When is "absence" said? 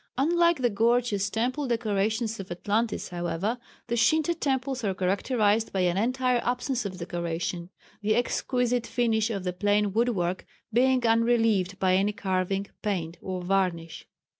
6.43-6.85